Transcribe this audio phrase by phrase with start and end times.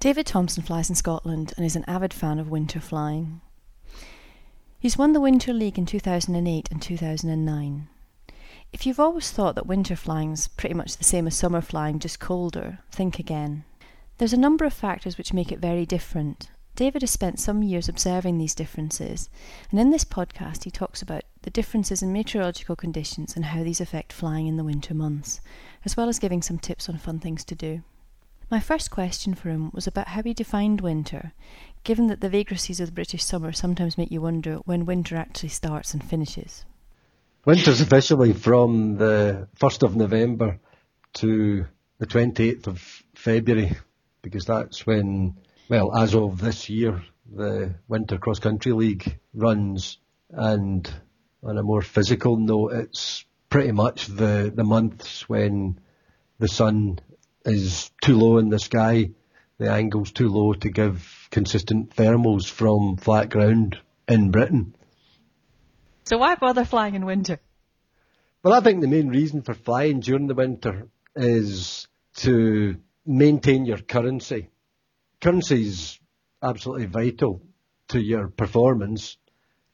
[0.00, 3.42] David Thomson flies in Scotland and is an avid fan of winter flying.
[4.78, 7.88] He's won the Winter League in 2008 and 2009.
[8.72, 12.18] If you've always thought that winter flying's pretty much the same as summer flying, just
[12.18, 13.64] colder, think again.
[14.16, 16.48] There's a number of factors which make it very different.
[16.76, 19.28] David has spent some years observing these differences,
[19.70, 23.82] and in this podcast he talks about the differences in meteorological conditions and how these
[23.82, 25.42] affect flying in the winter months,
[25.84, 27.82] as well as giving some tips on fun things to do.
[28.50, 31.32] My first question for him was about how he defined winter,
[31.84, 35.50] given that the vagaries of the British summer sometimes make you wonder when winter actually
[35.50, 36.64] starts and finishes.
[37.44, 40.58] Winter's officially from the 1st of November
[41.14, 41.64] to
[41.98, 43.76] the 28th of February,
[44.20, 45.36] because that's when,
[45.68, 47.00] well, as of this year,
[47.32, 49.98] the Winter Cross Country League runs,
[50.28, 50.92] and
[51.44, 55.78] on a more physical note, it's pretty much the, the months when
[56.40, 56.98] the sun
[57.44, 59.10] is too low in the sky,
[59.58, 64.74] the angle's too low to give consistent thermals from flat ground in Britain.
[66.04, 67.40] So why bother flying in winter?
[68.42, 73.78] Well, I think the main reason for flying during the winter is to maintain your
[73.78, 74.48] currency.
[75.20, 76.00] Currency is
[76.42, 77.42] absolutely vital
[77.88, 79.18] to your performance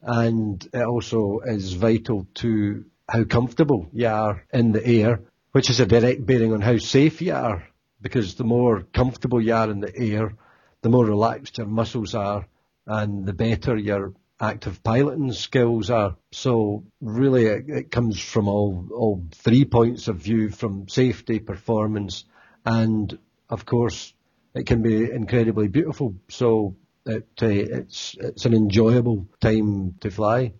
[0.03, 5.21] and it also is vital to how comfortable you are in the air
[5.57, 7.67] which is a direct bearing on how safe you are,
[8.03, 10.35] because the more comfortable you are in the air,
[10.83, 12.47] the more relaxed your muscles are,
[12.87, 16.15] and the better your active piloting skills are.
[16.31, 22.27] So really it, it comes from all, all three points of view, from safety, performance,
[22.67, 23.19] and
[23.49, 24.13] of course
[24.55, 26.17] it can be incredibly beautiful.
[26.29, 30.53] So it, uh, it's, it's an enjoyable time to fly.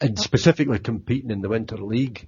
[0.00, 2.26] And specifically competing in the Winter League,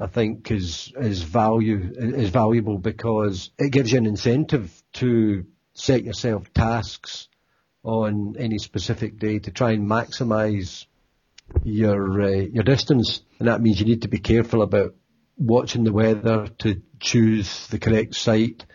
[0.00, 6.04] I think is is value is valuable because it gives you an incentive to set
[6.04, 7.28] yourself tasks
[7.82, 10.86] on any specific day to try and maximise
[11.64, 14.94] your uh, your distance, and that means you need to be careful about
[15.36, 18.66] watching the weather to choose the correct site,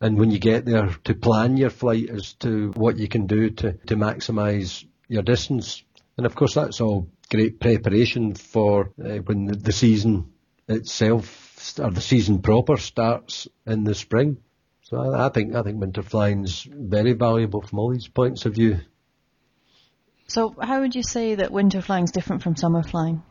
[0.00, 3.50] and when you get there to plan your flight as to what you can do
[3.50, 5.84] to to maximise your distance,
[6.16, 10.33] and of course that's all great preparation for uh, when the, the season
[10.68, 14.38] itself, or the season proper, starts in the spring.
[14.82, 18.54] So I, I think I think winter flying's very valuable from all these points of
[18.54, 18.80] view.
[20.26, 23.22] So how would you say that winter flying is different from summer flying?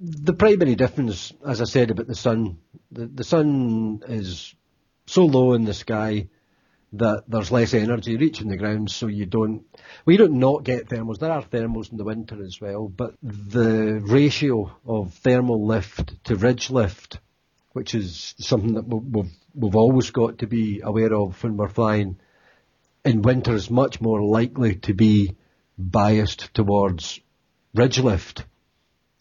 [0.00, 2.58] The primary difference, as I said about the sun,
[2.90, 4.54] the, the sun is
[5.06, 6.28] so low in the sky
[6.94, 9.64] that there's less energy reaching the ground, so you don't,
[10.04, 11.18] well, you don't not get thermals.
[11.18, 16.36] There are thermals in the winter as well, but the ratio of thermal lift to
[16.36, 17.18] ridge lift,
[17.72, 22.18] which is something that we've, we've always got to be aware of when we're flying,
[23.04, 25.34] in winter is much more likely to be
[25.78, 27.20] biased towards
[27.74, 28.44] ridge lift.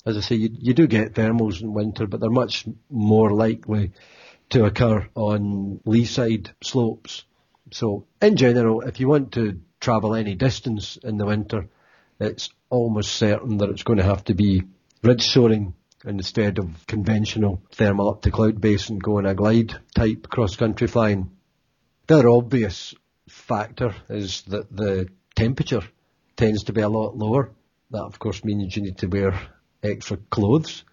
[0.06, 3.94] As I say, you, you do get thermals in winter, but they're much more likely
[4.50, 7.24] to occur on lee side slopes
[7.72, 11.70] so in general, if you want to travel any distance in the winter,
[12.20, 14.64] it's almost certain that it's going to have to be
[15.04, 15.74] ridge soaring
[16.06, 20.88] instead of conventional thermal up to cloud base and going a glide type cross country
[20.88, 21.32] flying.
[22.08, 22.94] The obvious
[23.30, 25.84] factor is that the temperature
[26.36, 27.52] tends to be a lot lower.
[27.92, 29.40] That of course means you need to wear
[29.84, 30.84] extra clothes.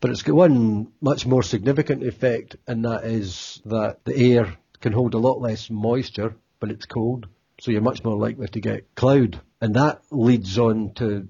[0.00, 4.92] But it's got one much more significant effect and that is that the air can
[4.92, 7.26] hold a lot less moisture, but it's cold,
[7.60, 9.40] so you're much more likely to get cloud.
[9.60, 11.28] And that leads on to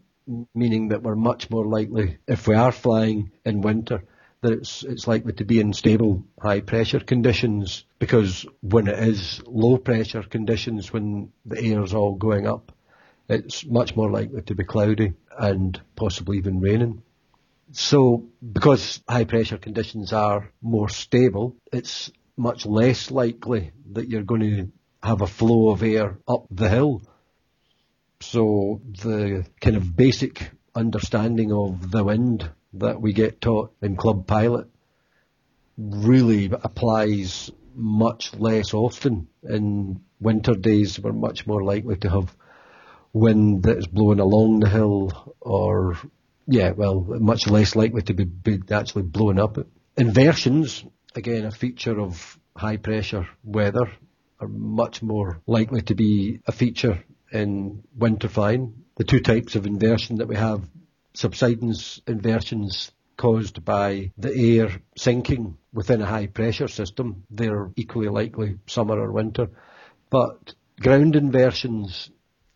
[0.54, 4.02] meaning that we're much more likely, if we are flying in winter,
[4.42, 9.40] that it's, it's likely to be in stable high pressure conditions because when it is
[9.46, 12.72] low pressure conditions, when the air is all going up,
[13.28, 17.02] it's much more likely to be cloudy and possibly even raining.
[17.72, 24.40] So because high pressure conditions are more stable, it's much less likely that you're going
[24.40, 24.68] to
[25.02, 27.02] have a flow of air up the hill.
[28.20, 34.26] So the kind of basic understanding of the wind that we get taught in Club
[34.26, 34.68] Pilot
[35.76, 39.28] really applies much less often.
[39.42, 42.36] In winter days, we're much more likely to have
[43.12, 45.96] wind that is blowing along the hill or,
[46.46, 49.58] yeah, well, much less likely to be, be actually blowing up.
[49.96, 50.84] Inversions
[51.18, 53.90] again, a feature of high pressure weather
[54.38, 58.84] are much more likely to be a feature in winter fine.
[58.96, 60.62] The two types of inversion that we have,
[61.14, 67.24] subsidence inversions caused by the air sinking within a high pressure system.
[67.30, 69.48] They're equally likely summer or winter.
[70.10, 72.10] But ground inversions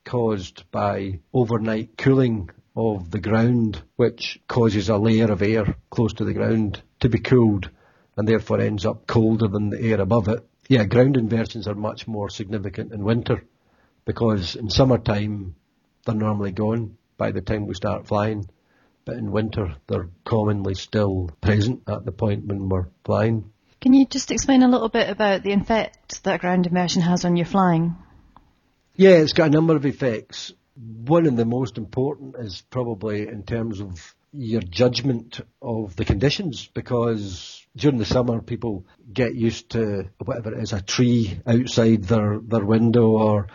[0.05, 6.25] caused by overnight cooling of the ground, which causes a layer of air close to
[6.25, 7.69] the ground to be cooled
[8.17, 10.47] and therefore ends up colder than the air above it.
[10.69, 13.44] Yeah, ground inversions are much more significant in winter
[14.05, 15.55] because in summertime
[16.05, 18.49] they're normally gone by the time we start flying,
[19.05, 23.50] but in winter they're commonly still present at the point when we're flying.
[23.81, 27.37] Can you just explain a little bit about the effect that ground inversion has on
[27.37, 27.97] your flying?
[28.94, 30.53] Yeah, it's got a number of effects.
[30.76, 36.69] One of the most important is probably in terms of your judgment of the conditions
[36.73, 42.40] because during the summer people get used to whatever it is, a tree outside their,
[42.43, 43.49] their window or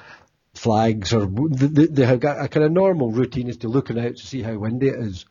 [0.53, 4.15] flags or they, they have got a kind of normal routine is to looking out
[4.17, 5.25] to see how windy it is,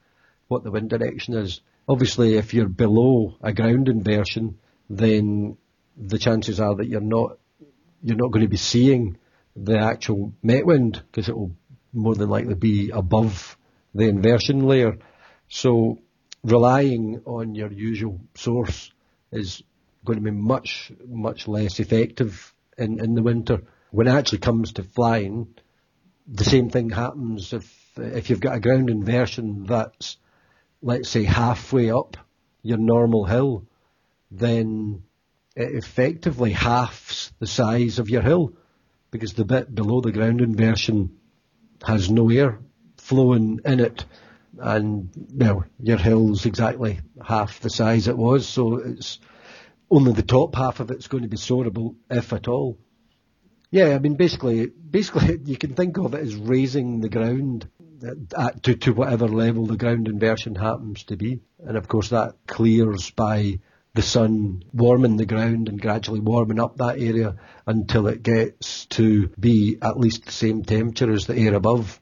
[0.48, 1.60] what the wind direction is.
[1.88, 4.58] Obviously if you're below a ground inversion
[4.90, 5.56] then
[5.96, 7.38] the chances are that you're not
[8.02, 9.16] you're not going to be seeing
[9.56, 11.52] the actual met wind because it will
[11.92, 13.56] more than likely be above
[13.94, 14.98] the inversion layer.
[15.48, 15.98] So
[16.42, 18.90] relying on your usual source
[19.32, 19.62] is
[20.04, 23.62] going to be much, much less effective in, in the winter.
[23.90, 25.54] When it actually comes to flying,
[26.26, 30.18] the same thing happens if if you've got a ground inversion that's,
[30.82, 32.18] let's say, halfway up
[32.62, 33.64] your normal hill,
[34.30, 35.02] then
[35.54, 38.52] it effectively halves the size of your hill
[39.10, 41.16] because the bit below the ground inversion
[41.86, 42.58] has no air
[42.98, 44.04] flowing in it
[44.58, 49.18] and well your hill's exactly half the size it was so it's
[49.90, 52.78] only the top half of it's going to be soarable if at all
[53.70, 57.68] yeah I mean basically basically you can think of it as raising the ground
[58.06, 62.10] uh, at, to, to whatever level the ground inversion happens to be and of course
[62.10, 63.58] that clears by
[63.96, 67.34] the sun warming the ground and gradually warming up that area
[67.66, 71.98] until it gets to be at least the same temperature as the air above.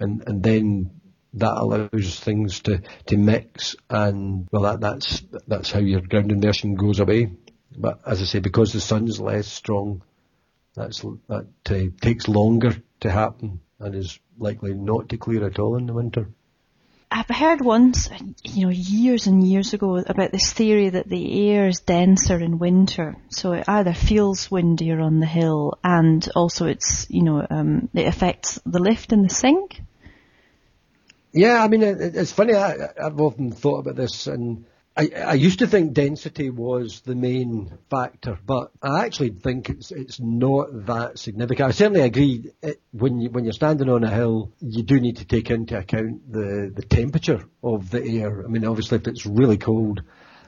[0.00, 0.97] And, and then
[1.38, 6.74] that allows things to, to mix and well that, that's that's how your ground inversion
[6.74, 7.30] goes away.
[7.76, 10.02] But as I say, because the sun's less strong,
[10.74, 15.76] that's that uh, takes longer to happen and is likely not to clear at all
[15.76, 16.28] in the winter.
[17.10, 18.10] I've heard once,
[18.44, 22.58] you know, years and years ago about this theory that the air is denser in
[22.58, 27.88] winter, so it either feels windier on the hill and also it's, you know, um,
[27.94, 29.80] it affects the lift and the sink.
[31.32, 32.54] Yeah, I mean, it, it's funny.
[32.54, 34.64] I, I've often thought about this and
[34.98, 39.92] I, I used to think density was the main factor, but I actually think it's
[39.92, 41.68] it's not that significant.
[41.68, 42.50] I certainly agree.
[42.62, 45.78] It, when you when you're standing on a hill, you do need to take into
[45.78, 48.44] account the the temperature of the air.
[48.44, 50.02] I mean, obviously, if it's really cold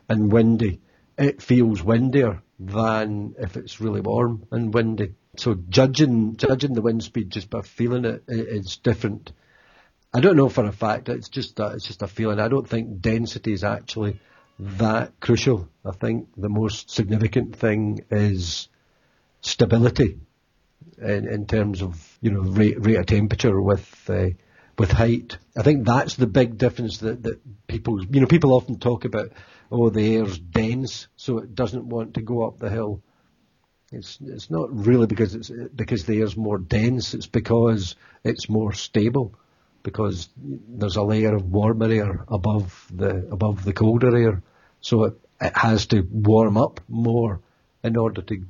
[0.08, 0.80] and windy,
[1.16, 5.14] it feels windier than if it's really warm and windy.
[5.36, 9.30] So judging judging the wind speed just by feeling it is different.
[10.12, 11.08] I don't know for a fact.
[11.08, 12.40] It's just that it's just a feeling.
[12.40, 14.18] I don't think density is actually
[14.58, 15.68] that crucial.
[15.84, 18.68] I think the most significant thing is
[19.40, 20.18] stability
[20.98, 24.30] in, in terms of you know rate, rate of temperature with uh,
[24.76, 25.38] with height.
[25.56, 29.30] I think that's the big difference that, that people you know people often talk about
[29.70, 33.00] oh the air's dense so it doesn't want to go up the hill.
[33.92, 37.14] It's it's not really because it's because the air's more dense.
[37.14, 37.94] It's because
[38.24, 39.36] it's more stable
[39.82, 44.42] because there's a layer of warmer air above the above the colder air.
[44.80, 47.40] So it, it has to warm up more
[47.82, 48.44] in order to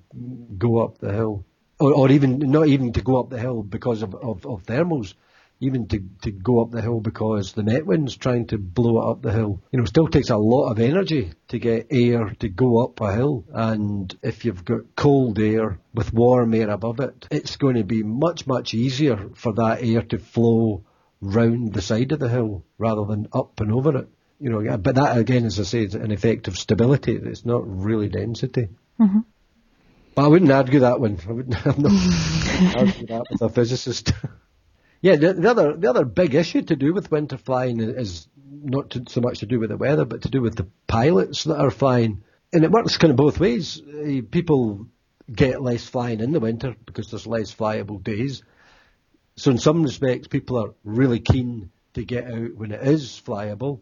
[0.58, 1.44] go up the hill.
[1.78, 5.14] Or, or even, not even to go up the hill because of, of, of thermals,
[5.60, 9.10] even to, to go up the hill because the net wind's trying to blow it
[9.10, 9.62] up the hill.
[9.70, 13.14] You know, still takes a lot of energy to get air to go up a
[13.14, 13.44] hill.
[13.52, 18.02] And if you've got cold air with warm air above it, it's going to be
[18.02, 20.84] much, much easier for that air to flow
[21.20, 24.08] round the side of the hill rather than up and over it
[24.40, 27.14] you know, but that again, as I say, is an effect of stability.
[27.14, 28.68] It's not really density.
[28.98, 29.20] Mm-hmm.
[30.14, 31.18] But I wouldn't argue that one.
[31.28, 31.92] I wouldn't I'm not
[32.76, 34.12] argue that with a physicist.
[35.02, 38.90] yeah, the, the, other the other big issue to do with winter flying is not
[38.90, 41.60] to, so much to do with the weather, but to do with the pilots that
[41.60, 42.22] are flying.
[42.50, 43.80] And it works kind of both ways.
[43.80, 44.86] Uh, people
[45.30, 48.42] get less flying in the winter because there's less flyable days.
[49.40, 53.80] So in some respects, people are really keen to get out when it is flyable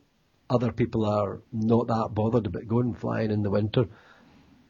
[0.50, 3.86] other people are not that bothered about going flying in the winter.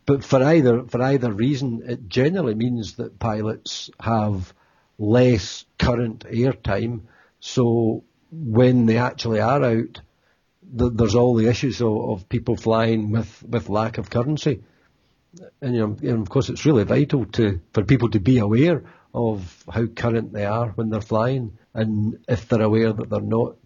[0.07, 4.53] But for either for either reason, it generally means that pilots have
[4.99, 7.09] less current air time.
[7.41, 10.01] So when they actually are out,
[10.79, 14.63] th- there's all the issues of, of people flying with, with lack of currency.
[15.61, 18.83] And, you know, and of course, it's really vital to for people to be aware
[19.15, 23.57] of how current they are when they're flying, and if they're aware that they're not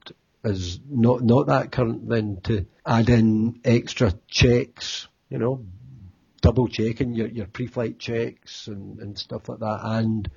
[0.45, 5.65] as not not that current, then to add in extra checks, you know,
[6.41, 10.31] double checking your, your pre-flight checks and, and stuff like that, and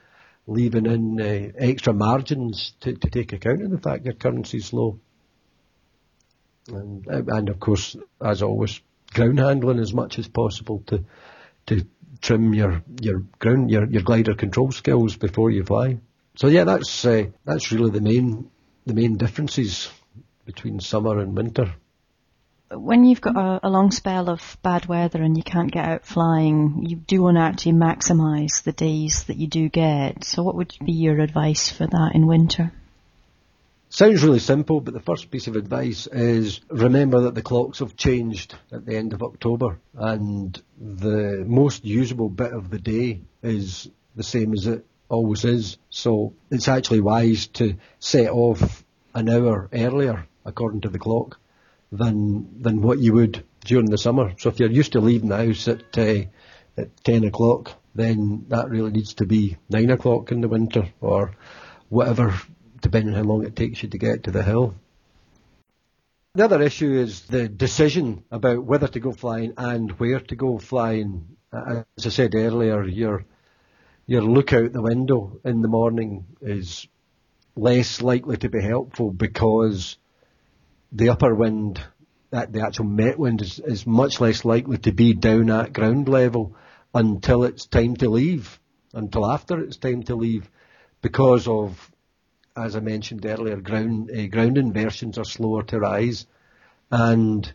[0.48, 5.00] leaving in uh, extra margins to, to take account of the fact your currency's low.
[6.68, 8.80] And, and of course, as always,
[9.14, 11.04] ground handling as much as possible to
[11.68, 11.86] to
[12.26, 16.00] trim your your ground your, your glider control skills before you fly.
[16.36, 18.50] So yeah, that's uh, that's really the main
[18.86, 19.90] the main differences
[20.46, 21.76] between summer and winter.
[22.72, 26.06] When you've got a, a long spell of bad weather and you can't get out
[26.06, 30.24] flying, you do want to actually maximise the days that you do get.
[30.24, 32.74] So what would be your advice for that in winter?
[33.90, 37.96] Sounds really simple, but the first piece of advice is remember that the clocks have
[37.96, 43.88] changed at the end of October and the most usable bit of the day is
[44.16, 45.78] the same as it always is.
[45.90, 51.40] So it's actually wise to set off an hour earlier according to the clock
[51.92, 54.34] than than what you would during the summer.
[54.40, 56.24] So if you're used to leaving the house at uh,
[56.78, 61.36] at ten o'clock, then that really needs to be nine o'clock in the winter or
[61.90, 62.34] whatever
[62.86, 64.76] depending on how long it takes you to get to the hill.
[66.36, 70.60] The other issue is the decision about whether to go flying and where to go
[70.60, 71.36] flying.
[71.52, 73.26] As I said earlier, your
[74.06, 76.88] your look out the window in the morning is
[77.56, 79.98] less likely to be helpful because
[80.92, 81.82] the upper wind,
[82.30, 86.56] the actual met wind, is, is much less likely to be down at ground level
[86.94, 88.60] until it's time to leave,
[88.94, 90.48] until after it's time to leave,
[91.02, 91.92] because of
[92.56, 96.26] as I mentioned earlier, ground uh, ground inversions are slower to rise,
[96.90, 97.52] and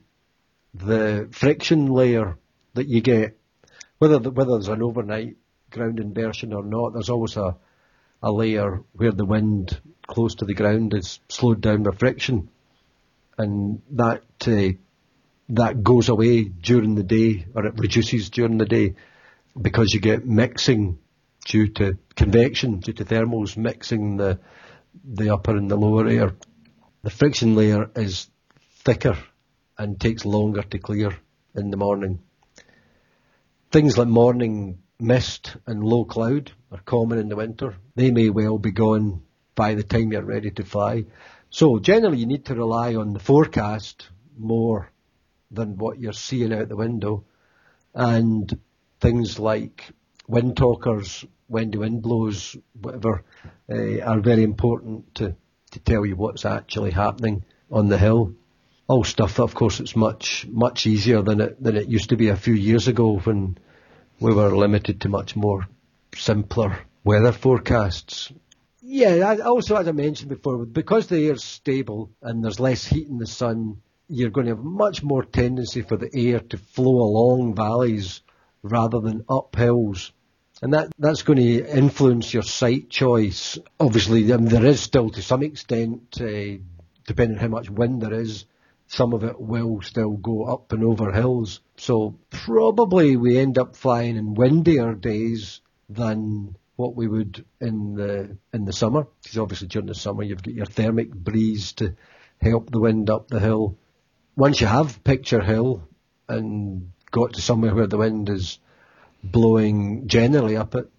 [0.74, 2.36] the friction layer
[2.74, 3.38] that you get,
[3.98, 5.36] whether the, whether there's an overnight
[5.70, 7.56] ground inversion or not, there's always a
[8.22, 12.50] a layer where the wind close to the ground is slowed down by friction,
[13.38, 14.76] and that uh,
[15.48, 18.94] that goes away during the day, or it reduces during the day,
[19.60, 20.98] because you get mixing
[21.46, 24.38] due to convection, due to thermals mixing the
[25.04, 26.32] the upper and the lower air.
[27.02, 28.28] The friction layer is
[28.84, 29.16] thicker
[29.78, 31.16] and takes longer to clear
[31.54, 32.20] in the morning.
[33.70, 37.76] Things like morning mist and low cloud are common in the winter.
[37.94, 39.22] They may well be gone
[39.54, 41.04] by the time you're ready to fly.
[41.50, 44.90] So generally you need to rely on the forecast more
[45.50, 47.24] than what you're seeing out the window
[47.94, 48.58] and
[49.00, 49.90] things like
[50.28, 53.24] wind talkers when the wind blows, whatever,
[53.68, 55.34] uh, are very important to,
[55.72, 58.32] to tell you what's actually happening on the hill.
[58.86, 62.28] All stuff of course, it's much much easier than it than it used to be
[62.28, 63.58] a few years ago when
[64.20, 65.66] we were limited to much more
[66.14, 68.32] simpler weather forecasts.
[68.80, 73.18] Yeah, also as I mentioned before, because the air's stable and there's less heat in
[73.18, 77.54] the sun, you're going to have much more tendency for the air to flow along
[77.54, 78.22] valleys
[78.62, 80.12] rather than up hills
[80.62, 83.58] and that, that's going to influence your site choice.
[83.78, 86.60] Obviously, mean, there is still to some extent, uh,
[87.06, 88.44] depending on how much wind there is,
[88.86, 91.60] some of it will still go up and over hills.
[91.76, 98.36] So probably we end up flying in windier days than what we would in the
[98.52, 99.06] in the summer.
[99.22, 101.94] Because obviously during the summer you've got your thermic breeze to
[102.40, 103.78] help the wind up the hill.
[104.34, 105.88] Once you have picture hill
[106.28, 108.58] and got to somewhere where the wind is
[109.22, 110.90] blowing generally up it,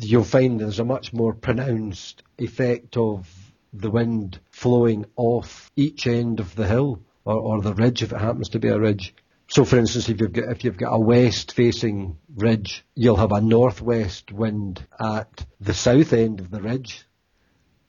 [0.00, 3.28] you'll find there's a much more pronounced effect of
[3.72, 8.20] the wind flowing off each end of the hill or, or the ridge if it
[8.20, 9.14] happens to be a ridge.
[9.50, 13.40] So, for instance, if you've got if you've got a west-facing ridge, you'll have a
[13.40, 17.06] northwest wind at the south end of the ridge,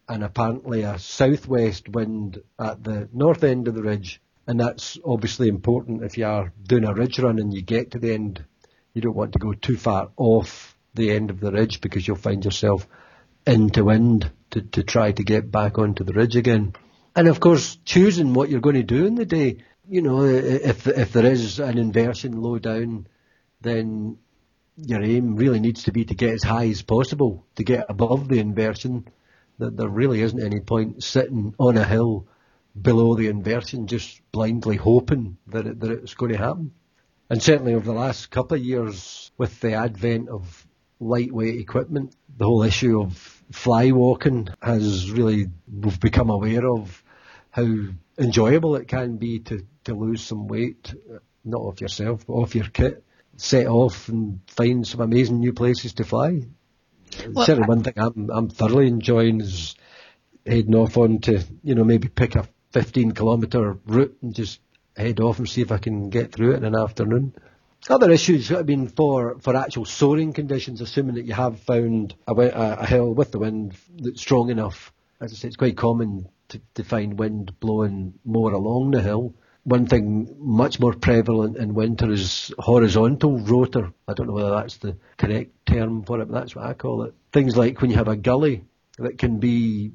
[0.07, 4.21] and apparently a southwest wind at the north end of the ridge.
[4.47, 7.99] And that's obviously important if you are doing a ridge run and you get to
[7.99, 8.45] the end
[8.93, 12.17] you don't want to go too far off the end of the ridge because you'll
[12.17, 12.87] find yourself
[13.45, 16.73] into wind to, to try to get back onto the ridge again.
[17.15, 19.57] And of course, choosing what you're going to do in the day.
[19.87, 23.07] You know, if if there is an inversion low down,
[23.61, 24.17] then
[24.77, 28.27] your aim really needs to be to get as high as possible to get above
[28.27, 29.07] the inversion.
[29.57, 32.27] That there really isn't any point sitting on a hill
[32.79, 36.71] below the inversion, just blindly hoping that it, that it's going to happen.
[37.29, 40.65] And certainly over the last couple of years, with the advent of
[40.99, 43.17] lightweight equipment, the whole issue of
[43.51, 47.03] fly walking has really, we've become aware of
[47.51, 47.67] how
[48.17, 50.93] enjoyable it can be to, to lose some weight,
[51.45, 53.03] not off yourself, but off your kit,
[53.37, 56.41] set off and find some amazing new places to fly.
[57.31, 59.75] Well, Certainly, one thing I'm, I'm thoroughly enjoying is
[60.45, 64.59] heading off on to, you know, maybe pick a 15 kilometre route and just
[64.95, 67.33] head off and see if I can get through it in an afternoon.
[67.89, 72.33] Other issues, have been for, for actual soaring conditions, assuming that you have found a,
[72.33, 74.91] a, hill with the wind that's strong enough,
[75.21, 79.33] as I say, it's quite common to, to find wind blowing more along the hill.
[79.63, 83.93] One thing much more prevalent in winter is horizontal rotor.
[84.07, 87.03] I don't know whether that's the correct term for it, but that's what I call
[87.03, 87.13] it.
[87.31, 88.65] Things like when you have a gully
[88.97, 89.93] that can be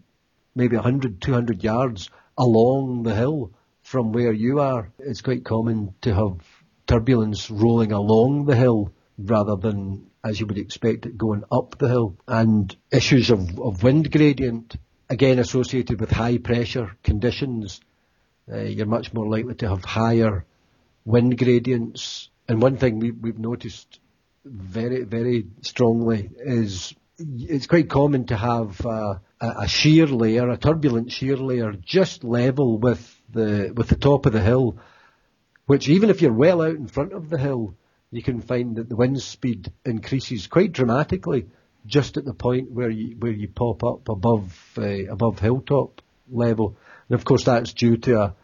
[0.54, 2.08] maybe 100, 200 yards
[2.38, 3.52] along the hill
[3.84, 4.90] from where you are.
[4.98, 6.38] It's quite common to have
[6.86, 11.88] turbulence rolling along the hill rather than as you would expect it going up the
[11.88, 12.16] hill.
[12.26, 14.74] And issues of, of wind gradient,
[15.08, 17.80] again associated with high pressure conditions,
[18.50, 20.46] uh, you're much more likely to have higher
[21.04, 22.30] wind gradients.
[22.48, 24.00] And one thing we, we've noticed
[24.44, 30.56] very, very strongly is it's quite common to have uh, a, a shear layer, a
[30.56, 34.78] turbulent shear layer, just level with the with the top of the hill,
[35.66, 37.74] which even if you're well out in front of the hill,
[38.10, 41.46] you can find that the wind speed increases quite dramatically
[41.86, 46.00] just at the point where you where you pop up above uh, above hilltop
[46.30, 46.76] level,
[47.08, 48.34] and of course that's due to a,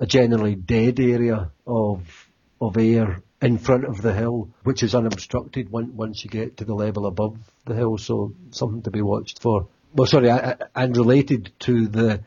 [0.00, 2.28] a generally dead area of
[2.60, 6.74] of air in front of the hill, which is unobstructed once you get to the
[6.74, 7.98] level above the hill.
[7.98, 9.68] So something to be watched for.
[9.94, 10.30] Well, sorry,
[10.74, 12.20] and related to the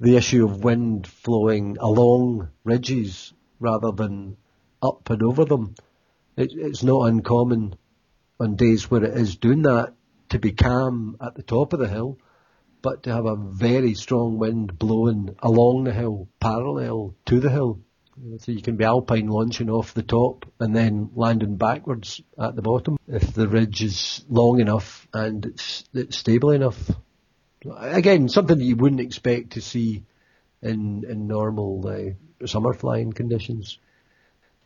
[0.00, 4.36] the issue of wind flowing along ridges rather than
[4.80, 5.74] up and over them.
[6.36, 7.74] It, it's not uncommon
[8.38, 9.94] on days where it is doing that
[10.28, 12.18] to be calm at the top of the hill,
[12.80, 17.80] but to have a very strong wind blowing along the hill, parallel to the hill.
[18.38, 22.62] So you can be alpine launching off the top and then landing backwards at the
[22.62, 26.90] bottom if the ridge is long enough and it's, it's stable enough.
[27.64, 30.04] Again, something that you wouldn't expect to see
[30.62, 33.78] in in normal uh, summer flying conditions.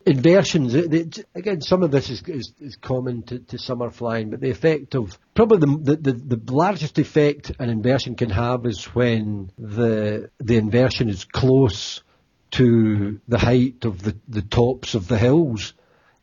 [0.05, 4.31] Inversions, it, it, again, some of this is, is, is common to, to, summer flying,
[4.31, 8.83] but the effect of probably the, the, the largest effect an inversion can have is
[8.93, 12.03] when the the inversion is close
[12.51, 15.73] to the height of the, the tops of the hills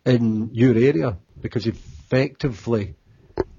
[0.04, 2.94] in your area, because effectively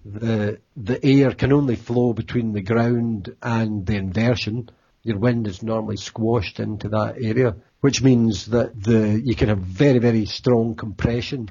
[0.03, 4.69] the the air can only flow between the ground and the inversion.
[5.03, 9.59] Your wind is normally squashed into that area, which means that the you can have
[9.59, 11.49] very very strong compression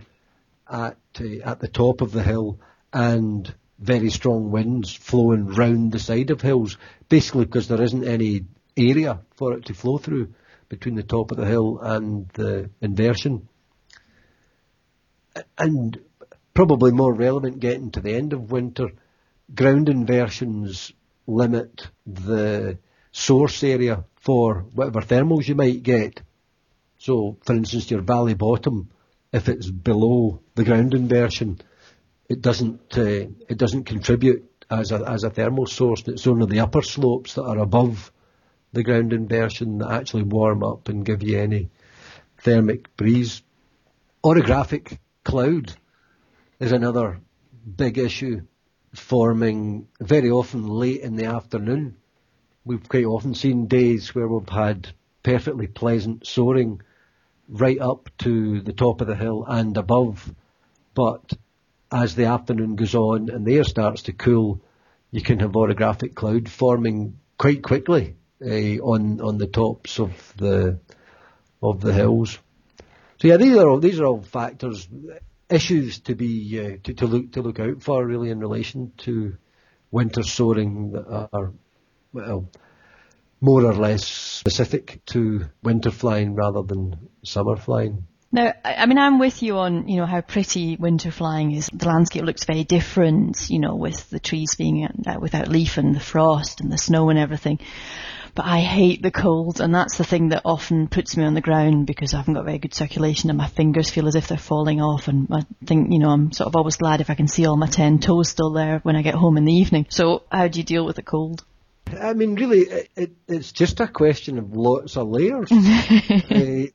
[0.68, 2.60] at uh, at the top of the hill
[2.92, 6.76] and very strong winds flowing round the side of hills,
[7.08, 8.44] basically because there isn't any
[8.76, 10.34] area for it to flow through
[10.68, 13.48] between the top of the hill and the inversion.
[15.56, 15.98] And
[16.60, 18.90] probably more relevant getting to the end of winter,
[19.54, 20.92] ground inversions
[21.26, 22.76] limit the
[23.12, 26.20] source area for whatever thermals you might get.
[26.98, 28.90] So, for instance, your valley bottom,
[29.32, 31.62] if it's below the ground inversion,
[32.28, 36.06] it doesn't uh, it doesn't contribute as a as a thermal source.
[36.08, 38.12] It's only the upper slopes that are above
[38.74, 41.70] the ground inversion that actually warm up and give you any
[42.36, 43.40] thermic breeze.
[44.22, 45.74] Orographic cloud
[46.60, 47.20] is another
[47.76, 48.42] big issue
[48.94, 51.96] forming very often late in the afternoon.
[52.64, 54.88] We've quite often seen days where we've had
[55.22, 56.82] perfectly pleasant soaring
[57.48, 60.34] right up to the top of the hill and above.
[60.94, 61.32] But
[61.90, 64.60] as the afternoon goes on and the air starts to cool,
[65.10, 70.78] you can have orographic cloud forming quite quickly uh, on on the tops of the
[71.62, 72.38] of the hills.
[73.20, 74.86] So yeah, these are all these are all factors
[75.50, 79.36] issues to be uh, to, to, look to look out for really in relation to
[79.90, 81.52] winter soaring that are
[82.12, 82.48] well
[83.40, 88.06] more or less specific to winter flying rather than summer flying.
[88.32, 91.68] Now, I mean, I'm with you on, you know, how pretty winter flying is.
[91.72, 95.96] The landscape looks very different, you know, with the trees being uh, without leaf and
[95.96, 97.58] the frost and the snow and everything
[98.34, 101.40] but I hate the cold, and that's the thing that often puts me on the
[101.40, 104.38] ground because I haven't got very good circulation, and my fingers feel as if they're
[104.38, 105.08] falling off.
[105.08, 107.56] And I think, you know, I'm sort of always glad if I can see all
[107.56, 109.86] my ten toes still there when I get home in the evening.
[109.88, 111.44] So, how do you deal with the cold?
[111.86, 115.50] I mean, really, it, it, it's just a question of lots of layers.
[115.52, 115.56] uh,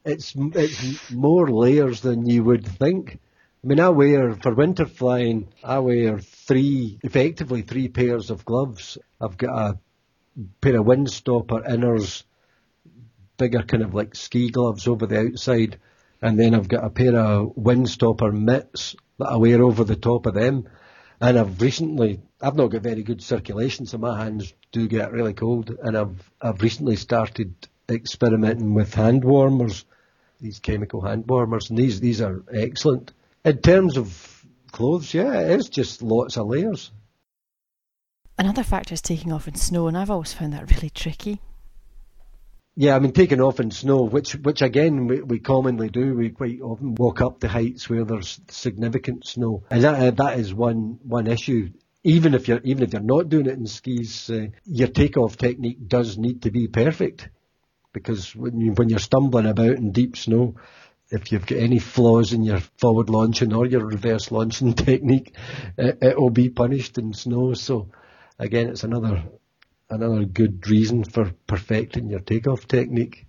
[0.06, 3.20] it's it's more layers than you would think.
[3.64, 5.48] I mean, I wear for winter flying.
[5.64, 8.98] I wear three, effectively three pairs of gloves.
[9.20, 9.80] I've got a
[10.62, 12.24] pair of windstopper inners,
[13.38, 15.80] bigger kind of like ski gloves over the outside,
[16.22, 20.26] and then I've got a pair of windstopper mitts that I wear over the top
[20.26, 20.68] of them.
[21.22, 25.34] And I've recently, I've not got very good circulation, so my hands do get really
[25.34, 25.76] cold.
[25.82, 27.54] And I've, I've recently started
[27.90, 29.86] experimenting with hand warmers,
[30.42, 33.14] these chemical hand warmers, and these, these are excellent.
[33.44, 36.92] In terms of clothes, yeah, it's just lots of layers.
[38.38, 41.40] Another factor is taking off in snow, and I've always found that really tricky.
[42.78, 46.14] Yeah, I mean, taking off in snow, which which again we, we commonly do.
[46.14, 50.40] We quite often walk up to heights where there's significant snow, and that uh, that
[50.40, 51.70] is one one issue.
[52.04, 55.88] Even if you're even if you're not doing it in skis, uh, your takeoff technique
[55.88, 57.30] does need to be perfect,
[57.94, 60.56] because when you when you're stumbling about in deep snow,
[61.10, 65.34] if you've got any flaws in your forward launching or your reverse launching technique,
[65.78, 67.54] it, it will be punished in snow.
[67.54, 67.90] So
[68.38, 69.24] again, it's another
[69.90, 73.26] another good reason for perfecting your takeoff technique.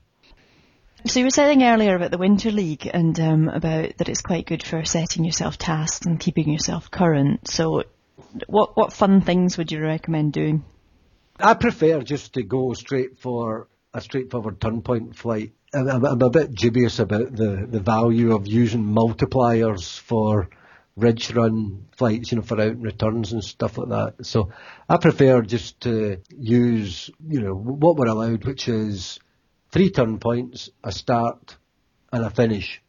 [1.07, 4.47] So you were saying earlier about the Winter League and um, about that it's quite
[4.47, 7.49] good for setting yourself tasks and keeping yourself current.
[7.49, 7.85] So,
[8.49, 10.64] what what fun things would you recommend doing?
[11.38, 15.53] I prefer just to go straight for a straightforward turnpoint flight.
[15.73, 20.49] I'm, I'm a bit dubious about the, the value of using multipliers for
[20.97, 24.27] ridge run flights, you know, for out and returns and stuff like that.
[24.27, 24.51] So
[24.89, 29.19] I prefer just to use, you know, what we're allowed, which is
[29.71, 31.57] three turn points, a start
[32.13, 32.83] and a finish.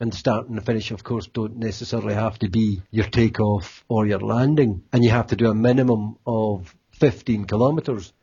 [0.00, 3.84] And the start and the finish, of course, don't necessarily have to be your takeoff
[3.86, 4.82] or your landing.
[4.94, 8.14] And you have to do a minimum of 15 kilometres.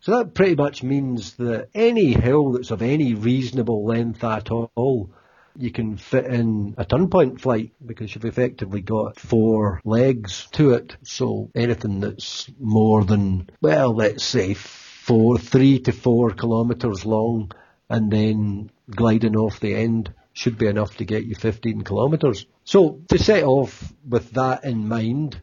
[0.00, 5.12] So that pretty much means that any hill that's of any reasonable length at all
[5.56, 10.96] you can fit in a turnpoint flight because you've effectively got four legs to it.
[11.02, 17.52] So anything that's more than, well, let's say four, three to four kilometres long
[17.88, 22.46] and then gliding off the end should be enough to get you 15 kilometres.
[22.64, 25.40] So to set off with that in mind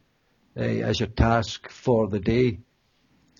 [0.56, 2.60] uh, as your task for the day,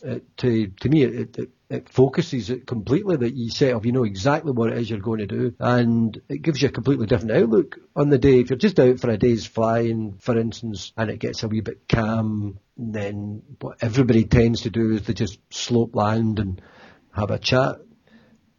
[0.07, 3.93] uh, to to me it, it, it focuses it completely that you set up, you
[3.93, 7.07] know exactly what it is you're going to do, and it gives you a completely
[7.07, 8.41] different outlook on the day.
[8.41, 11.61] If you're just out for a day's flying, for instance, and it gets a wee
[11.61, 16.63] bit calm, then what everybody tends to do is they just slope land and
[17.13, 17.77] have a chat.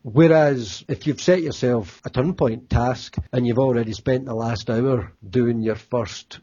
[0.02, 4.70] Whereas if you've set yourself a turn point task and you've already spent the last
[4.70, 6.40] hour doing your first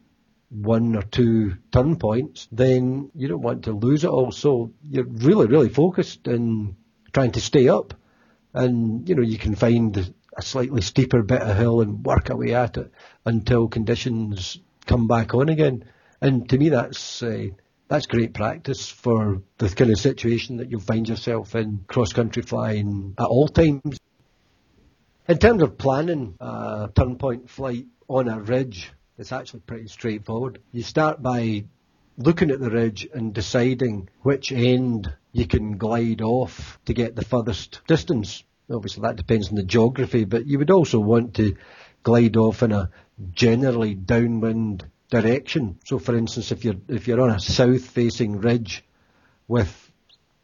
[0.51, 4.31] one or two turn points, then you don't want to lose it all.
[4.33, 6.77] So you're really, really focused in
[7.13, 7.95] trying to stay up.
[8.55, 12.55] And, you know, you can find a slightly steeper bit of hill and work away
[12.55, 12.91] at it
[13.25, 15.85] until conditions come back on again.
[16.21, 17.49] And to me, that's uh,
[17.89, 22.43] that's great practice for the kind of situation that you'll find yourself in cross country
[22.43, 23.99] flying at all times.
[25.29, 30.61] In terms of planning a turn point flight on a ridge, it's actually pretty straightforward.
[30.73, 31.65] You start by
[32.19, 37.25] looking at the ridge and deciding which end you can glide off to get the
[37.25, 38.43] furthest distance.
[38.71, 41.57] Obviously, that depends on the geography, but you would also want to
[42.03, 42.91] glide off in a
[43.33, 45.79] generally downwind direction.
[45.85, 48.85] So, for instance, if you're if you're on a south-facing ridge
[49.49, 49.93] with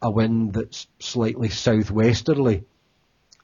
[0.01, 2.63] a wind that's slightly southwesterly,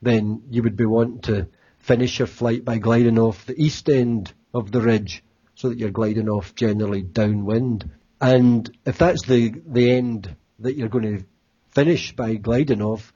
[0.02, 4.34] then you would be wanting to finish your flight by gliding off the east end
[4.54, 5.24] of the ridge
[5.56, 7.90] so that you're gliding off generally downwind.
[8.22, 11.26] And if that's the, the end that you're going to
[11.70, 13.14] finish by gliding off,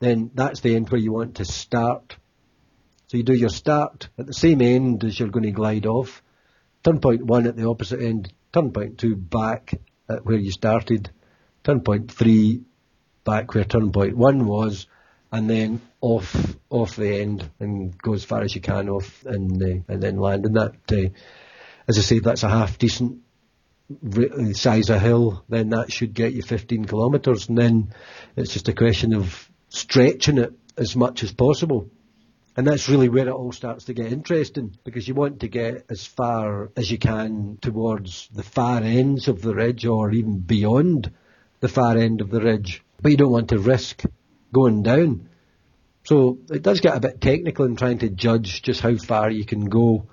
[0.00, 2.16] then that's the end where you want to start.
[3.08, 6.22] So you do your start at the same end as you're going to glide off,
[6.84, 9.74] turn point one at the opposite end, turn point two back
[10.08, 11.10] at where you started,
[11.64, 12.62] turn point three
[13.24, 14.86] back where turn point one was,
[15.30, 19.62] and then off off the end and go as far as you can off and
[19.62, 20.46] uh, and then land.
[20.46, 21.10] And that, uh,
[21.86, 23.20] as I say, that's a half decent
[24.52, 25.44] size of hill.
[25.48, 27.94] Then that should get you 15 kilometres, and then
[28.36, 31.90] it's just a question of stretching it as much as possible.
[32.56, 35.86] And that's really where it all starts to get interesting because you want to get
[35.90, 41.12] as far as you can towards the far ends of the ridge or even beyond
[41.60, 42.82] the far end of the ridge.
[43.00, 44.02] But you don't want to risk
[44.52, 45.28] going down.
[46.04, 49.44] So it does get a bit technical in trying to judge just how far you
[49.44, 50.08] can go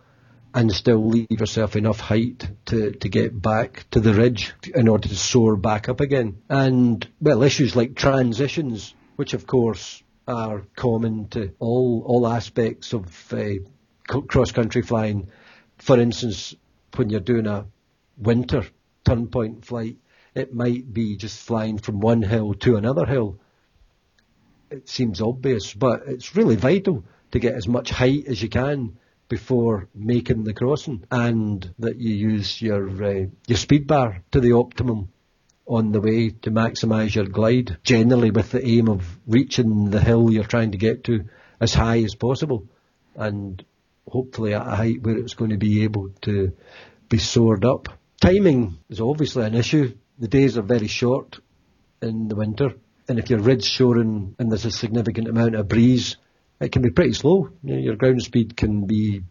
[0.53, 5.07] and still leave yourself enough height to, to get back to the ridge in order
[5.07, 6.41] to soar back up again.
[6.49, 13.33] And, well, issues like transitions, which of course are common to all, all aspects of
[13.33, 13.55] uh,
[14.07, 15.29] cross-country flying.
[15.77, 16.55] For instance,
[16.95, 17.67] when you're doing a
[18.17, 18.65] winter
[19.05, 19.97] turn point flight,
[20.33, 23.39] it might be just flying from one hill to another hill
[24.69, 28.97] it seems obvious, but it's really vital to get as much height as you can
[29.27, 34.53] before making the crossing, and that you use your uh, your speed bar to the
[34.53, 35.09] optimum
[35.67, 40.31] on the way to maximise your glide, generally with the aim of reaching the hill
[40.31, 41.25] you're trying to get to
[41.59, 42.67] as high as possible,
[43.15, 43.65] and
[44.07, 46.55] hopefully at a height where it's going to be able to
[47.09, 47.89] be soared up.
[48.21, 49.95] Timing is obviously an issue.
[50.19, 51.39] The days are very short
[52.01, 52.75] in the winter,
[53.07, 56.17] and if your ridge soaring and there's a significant amount of breeze,
[56.59, 57.49] it can be pretty slow.
[57.63, 59.21] You know, your ground speed can be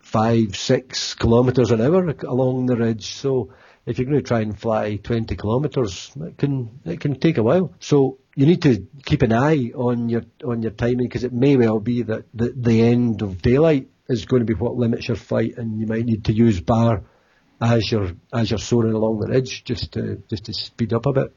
[0.00, 3.14] five, six kilometres an hour along the ridge.
[3.14, 3.52] So
[3.86, 7.42] if you're going to try and fly 20 kilometres, it can it can take a
[7.42, 7.74] while.
[7.80, 11.56] So you need to keep an eye on your on your timing because it may
[11.56, 15.16] well be that the, the end of daylight is going to be what limits your
[15.16, 17.02] flight, and you might need to use bar
[17.60, 21.12] as you're as you're soaring along the ridge just to just to speed up a
[21.12, 21.36] bit.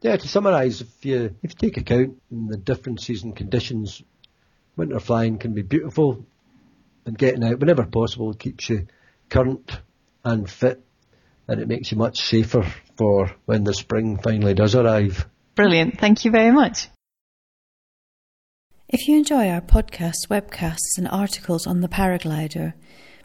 [0.00, 4.02] Yeah, to summarise, if you if you take account of the differences in conditions,
[4.76, 6.24] winter flying can be beautiful,
[7.04, 8.86] and getting out whenever possible keeps you
[9.28, 9.80] current
[10.24, 10.84] and fit,
[11.48, 12.64] and it makes you much safer
[12.96, 15.26] for when the spring finally does arrive.
[15.56, 15.98] Brilliant.
[15.98, 16.88] Thank you very much.
[18.88, 22.72] If you enjoy our podcasts, webcasts, and articles on the paraglider,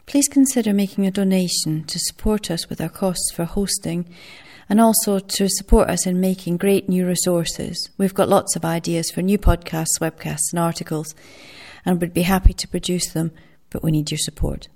[0.06, 4.08] please consider making a donation to support us with our costs for hosting
[4.68, 7.90] and also to support us in making great new resources.
[7.98, 11.14] We've got lots of ideas for new podcasts, webcasts, and articles,
[11.84, 13.32] and would be happy to produce them,
[13.70, 14.68] but we need your support.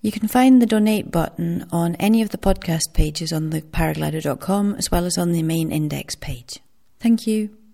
[0.00, 4.76] You can find the donate button on any of the podcast pages on the paraglider.com
[4.76, 6.60] as well as on the main index page.
[7.00, 7.65] Thank you.